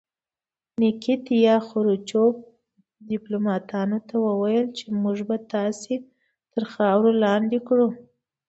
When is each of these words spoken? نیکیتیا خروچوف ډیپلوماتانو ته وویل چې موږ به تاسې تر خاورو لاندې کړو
نیکیتیا 0.81 1.55
خروچوف 1.67 2.33
ډیپلوماتانو 3.09 3.99
ته 4.07 4.15
وویل 4.27 4.65
چې 4.77 4.85
موږ 5.01 5.17
به 5.27 5.37
تاسې 5.53 5.93
تر 6.53 6.63
خاورو 6.73 7.11
لاندې 7.23 7.57
کړو 7.67 7.87